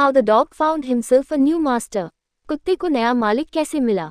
[0.00, 2.08] How the dog found himself a new master.
[2.48, 4.10] कुत्ते को नया मालिक कैसे मिला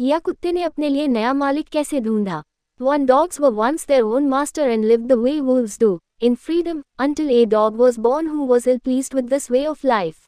[0.00, 2.42] या कुत्ते ने अपने लिए नया मालिक कैसे ढूंढा
[2.80, 5.88] One dogs were once their own master and lived the way wolves do,
[6.20, 9.84] in freedom, until a dog was born who was ill pleased with this way of
[9.84, 10.26] life.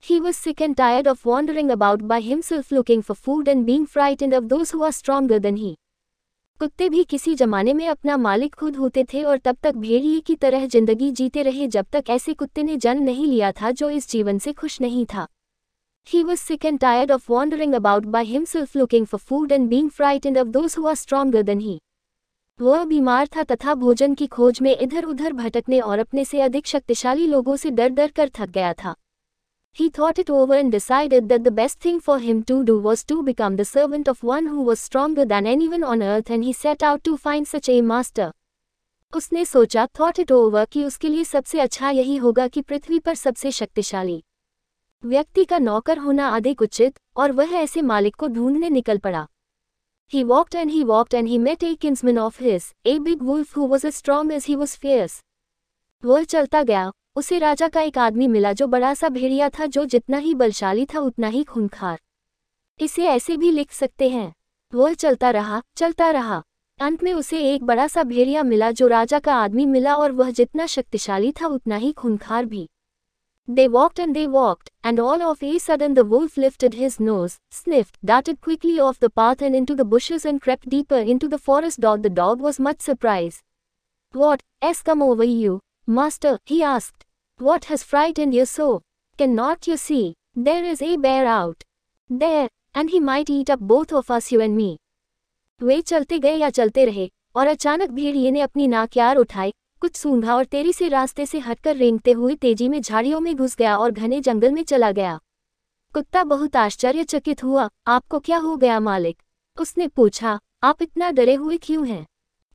[0.00, 3.86] He was sick and tired of wandering about by himself looking for food and being
[3.86, 5.76] frightened of those who are stronger than he.
[6.60, 10.34] कुत्ते भी किसी जमाने में अपना मालिक खुद होते थे और तब तक भेड़िए की
[10.34, 14.10] तरह ज़िंदगी जीते रहे जब तक ऐसे कुत्ते ने जन्म नहीं लिया था जो इस
[14.10, 15.26] जीवन से खुश नहीं था
[16.08, 19.86] He was sick and tired of wandering about by himself looking for food and being
[19.90, 21.78] frightened of those who are stronger than he.
[22.58, 26.66] वह बीमार था तथा भोजन की खोज में इधर उधर भटकने और अपने से अधिक
[26.66, 28.94] शक्तिशाली लोगों से डर डर कर थक गया था
[29.75, 33.03] He thought it over and decided that the best thing for him to do was
[33.05, 36.53] to become the servant of one who was stronger than anyone on earth and he
[36.53, 38.31] set out to find such a master.
[39.15, 43.15] उसने सोचा thought it over कि उसके लिए सबसे अच्छा यही होगा कि पृथ्वी पर
[43.15, 44.23] सबसे शक्तिशाली
[45.03, 49.27] व्यक्ति का नौकर होना अधिक उचित और वह ऐसे मालिक को ढूंढने निकल पड़ा
[50.13, 53.51] He walked and he walked and he met a kinsman of his, a big wolf
[53.57, 55.17] who was as strong as he was fierce.
[56.03, 59.84] वह चलता गया उसे राजा का एक आदमी मिला जो बड़ा सा भेड़िया था जो
[59.84, 61.98] जितना ही बलशाली था उतना ही खूंखार।
[62.80, 64.32] इसे ऐसे भी लिख सकते हैं,
[64.72, 66.42] वह चलता रहा चलता रहा।
[66.80, 70.30] अंत में उसे एक बड़ा सा भेड़िया मिला जो राजा का आदमी मिला और वह
[70.30, 72.68] जितना शक्तिशाली था उतना ही खूनखार भी।
[73.48, 77.38] They walked and they walked and all of a sudden the wolf lifted his nose
[77.54, 81.36] sniffed dated quickly off the path and into the bushes and crept deeper into the
[81.46, 83.40] forest dog the dog was much surprised
[84.62, 87.03] what's come over you master he asked
[87.40, 88.80] What has frightened you so?
[89.18, 90.14] Cannot you see?
[90.36, 91.64] There is a bear out
[92.10, 94.76] there, and he might eat up both of us, you and me.
[95.60, 99.96] वे चलते गए या चलते रहे और अचानक भेड़िए ने अपनी नाक यार उठाई कुछ
[99.96, 103.76] सूंघा और तेरी से रास्ते से हटकर रेंगते हुए तेज़ी में झाड़ियों में घुस गया
[103.78, 105.18] और घने जंगल में चला गया
[105.94, 109.22] कुत्ता बहुत आश्चर्यचकित हुआ आपको क्या हो गया मालिक
[109.56, 112.04] उसने पूछा आप इतना डरे हुए क्यों हैं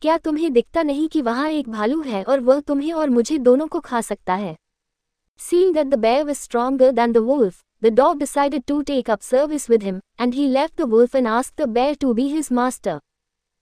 [0.01, 3.68] क्या तुम्हें दिखता नहीं कि वहाँ एक भालू है और वह तुम्हें और मुझे दोनों
[3.68, 4.56] को खा सकता है
[5.47, 9.22] Seeing that the bear was stronger than the wolf, the dog decided to take up
[9.22, 12.50] service with him, and he left the wolf and asked the bear to be his
[12.50, 12.99] master.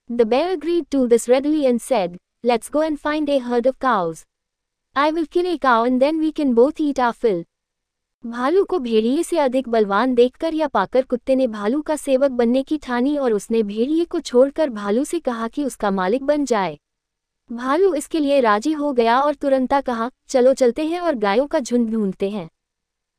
[0.09, 3.79] The bear agreed to this readily and said, Let's go and find a herd of
[3.79, 4.23] cows.
[4.95, 7.43] I will kill a cow and then we can both eat our fill.
[8.23, 12.63] भालू को भेड़िए से अधिक बलवान देखकर या पाकर कुत्ते ने भालू का सेवक बनने
[12.63, 16.77] की ठानी और उसने भेड़िए को छोड़कर भालू से कहा कि उसका मालिक बन जाए
[17.50, 21.58] भालू इसके लिए राज़ी हो गया और तुरंता कहा, चलो चलते हैं और गायों का
[21.60, 22.48] झुंड ढूंढते हैं।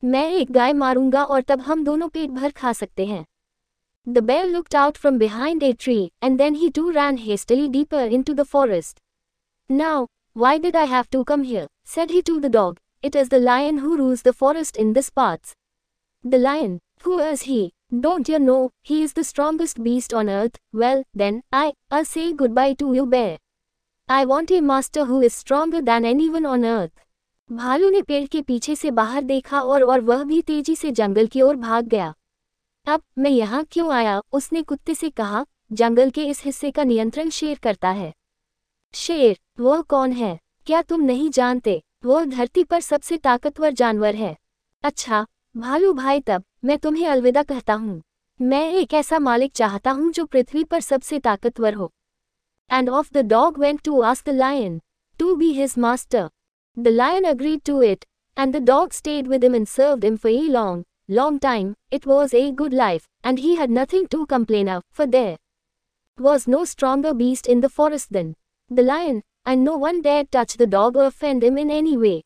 [0.03, 3.25] मैं एक गाय मारूँगा और तब हम दोनों पेट भर खा सकते हैं।
[4.07, 8.11] The bear looked out from behind a tree and then he too ran hastily deeper
[8.23, 8.99] into the forest
[9.69, 13.29] now why did I have to come here said he to the dog it is
[13.29, 15.55] the lion who rules the forest in this parts
[16.23, 17.61] the lion who is he
[17.95, 22.31] don't you know he is the strongest beast on earth well then I uh say
[22.53, 23.37] goodbye to you bear
[24.09, 26.91] I want a master who is stronger than anyone on earth
[27.49, 31.27] भालू ने पेड़ के पीछे से बाहर देखा और और वह भी तेज़ी से जंगल
[31.27, 32.13] की ओर भाग गया।
[32.87, 34.21] अब मैं यहाँ क्यों आया?
[34.33, 38.13] उसने कुत्ते से कहा, जंगल के इस हिस्से का नियंत्रण शेर करता है।
[38.93, 40.39] शेर, वह कौन है?
[40.65, 41.81] क्या तुम नहीं जानते?
[42.05, 44.35] वह धरती पर सबसे ताकतवर जानवर है।
[44.83, 45.25] अच्छा
[45.57, 48.01] भालू भाई तब, मैं तुम्हें अलविदा कहता हूँ।
[48.39, 51.91] मैं एक ऐसा मालिक चाहता हूँ जो पृथ्वी पर सबसे ताकतवर हो।
[52.68, 54.80] And off the dog went to ask the lion
[55.18, 56.30] to be his master.
[56.74, 58.04] The lion agreed to it,
[58.36, 61.74] and the dog stayed with him and served him for a long, long time.
[61.90, 65.36] It was a good life, and he had nothing to complain of, for there
[66.18, 68.34] was no stronger beast in the forest than
[68.68, 72.22] the lion, and no one dared touch the dog or offend him in any way.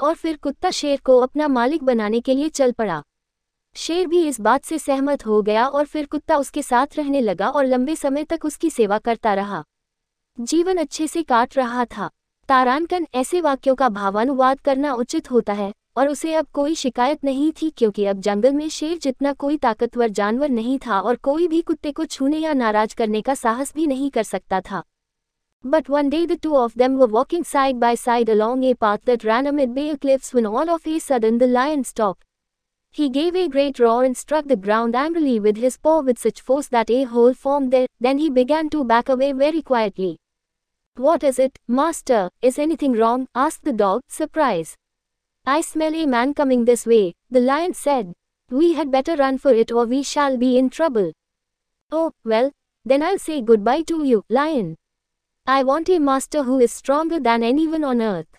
[0.00, 3.02] और फिर कुत्ता शेर को अपना मालिक बनाने के लिए चल पड़ा
[3.77, 7.49] शेर भी इस बात से सहमत हो गया और फिर कुत्ता उसके साथ रहने लगा
[7.49, 9.63] और लंबे समय तक उसकी सेवा करता रहा।
[10.39, 12.09] जीवन अच्छे से काट रहा था।
[12.47, 17.51] तारानकन ऐसे वाक्यों का भावानुवाद करना उचित होता है और उसे अब कोई शिकायत नहीं
[17.51, 21.61] थी क्योंकि अब जंगल में शेर जितना कोई ताकतवर जानवर नहीं था और कोई भी
[21.61, 24.83] कुत्ते को छूने या नाराज़ करने का साहस भी नहीं कर सकता था।
[25.65, 29.05] But one day the two of them were walking side by side along a path
[29.05, 32.13] that ran amid bare cliffs when all of a sudden the.
[32.95, 36.39] He gave a great roar and struck the ground angrily with his paw with such
[36.39, 37.87] force that a hole formed there.
[37.99, 40.17] Then he began to back away very quietly.
[40.95, 42.29] What is it, master?
[42.41, 43.27] Is anything wrong?
[43.35, 44.77] asked the dog, surprised.
[45.45, 48.13] I smell a man coming this way, the lion said.
[48.49, 51.11] We had better run for it or we shall be in trouble.
[51.91, 52.53] Oh, well,
[52.85, 54.77] then I'll say goodbye to you, lion.
[55.45, 58.33] I want a master who is stronger than anyone on earth.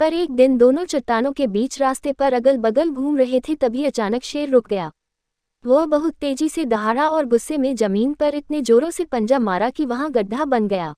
[0.00, 3.84] पर एक दिन दोनों चट्टानों के बीच रास्ते पर अगल बगल घूम रहे थे तभी
[3.84, 4.90] अचानक शेर रुक गया।
[5.66, 9.70] वह बहुत तेज़ी से दहाड़ा और गुस्से में ज़मीन पर इतने जोरों से पंजा मारा
[9.70, 10.94] कि वहाँ गड्ढा बन गया।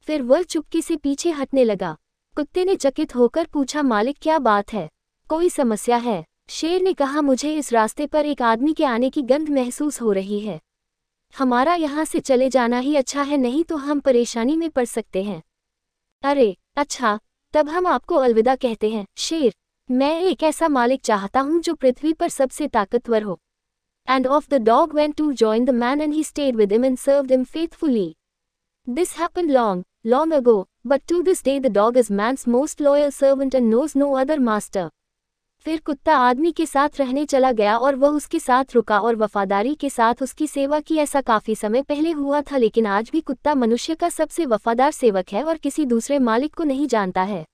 [0.00, 1.96] फिर वह चुपके से पीछे हटने लगा।
[2.36, 4.88] कुत्ते ने चकित होकर पूछा, मालिक, क्या बात है?
[5.28, 6.24] कोई समस्या है?
[6.48, 10.12] शेर ने कहा, मुझे इस रास्ते पर एक आदमी के आने की गंध महसूस हो
[10.12, 10.60] रही है।
[11.34, 15.22] हमारा यहाँ से चले जाना ही अच्छा है, नहीं तो हम परेशानी में पड़ सकते
[15.22, 15.42] हैं।
[16.22, 17.18] अरे अच्छा
[17.54, 19.52] तब हम आपको अलविदा कहते हैं। शेर,
[19.88, 23.38] मैं एक ऐसा मालिक चाहता हूँ जो पृथ्वी पर सबसे ताकतवर हो।
[24.08, 26.96] And off the dog went to join the man and he stayed with him and
[26.98, 28.14] serve him faithfully
[28.86, 33.10] this happen long long ago but to this day the dog is man's most loyal
[33.10, 34.90] servant and knows no other master
[35.66, 39.74] फिर कुत्ता आदमी के साथ रहने चला गया और वह उसके साथ रुका और वफादारी
[39.74, 43.54] के साथ उसकी सेवा की। ऐसा काफ़ी समय पहले हुआ था, लेकिन आज भी कुत्ता
[43.54, 47.44] मनुष्य का सबसे वफादार सेवक है और किसी दूसरे मालिक को नहीं जानता है।